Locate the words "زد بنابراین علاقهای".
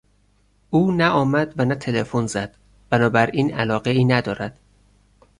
2.27-4.05